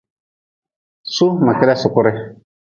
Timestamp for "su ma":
1.13-1.53